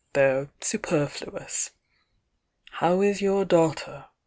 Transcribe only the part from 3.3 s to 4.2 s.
daughter?'